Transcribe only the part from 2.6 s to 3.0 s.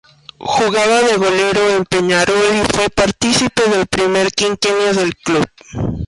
fue